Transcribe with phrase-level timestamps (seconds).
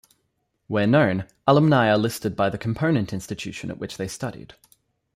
[0.65, 4.55] Where known, alumni are listed by the component institution at which they studied.